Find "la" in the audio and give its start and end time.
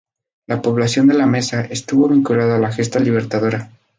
0.47-0.63, 1.13-1.27, 2.59-2.71